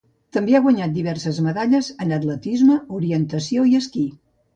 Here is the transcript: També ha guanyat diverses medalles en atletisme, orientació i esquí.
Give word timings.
També 0.35 0.53
ha 0.55 0.61
guanyat 0.67 0.93
diverses 0.95 1.41
medalles 1.47 1.89
en 2.05 2.13
atletisme, 2.17 2.79
orientació 3.01 3.67
i 3.73 3.77
esquí. 3.83 4.07